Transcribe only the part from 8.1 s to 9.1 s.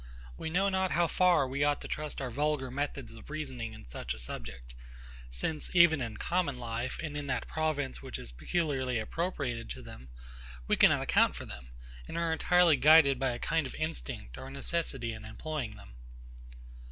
is peculiarly